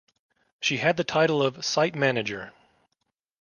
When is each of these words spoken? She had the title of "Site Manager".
She 0.59 0.77
had 0.77 0.97
the 0.97 1.03
title 1.03 1.43
of 1.43 1.63
"Site 1.63 1.93
Manager". 1.93 2.53